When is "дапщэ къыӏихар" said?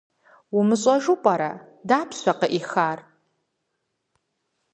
1.87-2.99